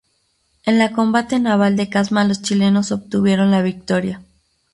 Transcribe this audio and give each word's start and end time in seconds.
En 0.65 0.79
la 0.79 0.93
Combate 0.93 1.39
naval 1.39 1.75
de 1.75 1.87
Casma 1.87 2.23
los 2.23 2.41
chilenos 2.41 2.91
obtuvieron 2.91 3.51
la 3.51 3.61
victoria. 3.61 4.23